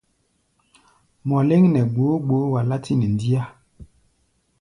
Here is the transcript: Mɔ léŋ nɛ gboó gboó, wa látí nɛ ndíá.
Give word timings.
Mɔ 1.27 1.37
léŋ 1.49 1.63
nɛ 1.73 1.81
gboó 1.93 2.13
gboó, 2.25 2.43
wa 2.51 2.61
látí 2.69 2.93
nɛ 2.97 3.07
ndíá. 3.13 3.43